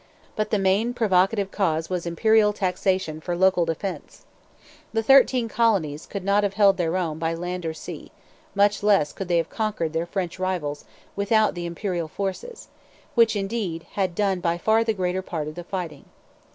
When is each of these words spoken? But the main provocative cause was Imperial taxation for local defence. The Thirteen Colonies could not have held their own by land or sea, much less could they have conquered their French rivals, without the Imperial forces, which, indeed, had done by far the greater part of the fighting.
But 0.35 0.49
the 0.49 0.57
main 0.57 0.95
provocative 0.95 1.51
cause 1.51 1.87
was 1.87 2.07
Imperial 2.07 2.53
taxation 2.53 3.21
for 3.21 3.35
local 3.35 3.65
defence. 3.65 4.25
The 4.93 5.03
Thirteen 5.03 5.47
Colonies 5.47 6.07
could 6.07 6.23
not 6.23 6.41
have 6.41 6.55
held 6.55 6.77
their 6.77 6.97
own 6.97 7.19
by 7.19 7.35
land 7.35 7.67
or 7.67 7.75
sea, 7.75 8.11
much 8.55 8.81
less 8.81 9.13
could 9.13 9.27
they 9.27 9.37
have 9.37 9.51
conquered 9.51 9.93
their 9.93 10.07
French 10.07 10.39
rivals, 10.39 10.85
without 11.15 11.53
the 11.53 11.67
Imperial 11.67 12.07
forces, 12.07 12.67
which, 13.13 13.35
indeed, 13.35 13.83
had 13.91 14.15
done 14.15 14.39
by 14.39 14.57
far 14.57 14.83
the 14.83 14.93
greater 14.93 15.21
part 15.21 15.47
of 15.47 15.53
the 15.53 15.63
fighting. 15.63 16.05